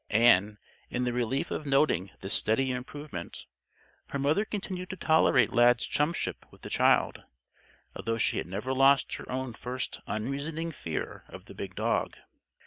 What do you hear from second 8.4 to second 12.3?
never lost her own first unreasoning fear of the big dog.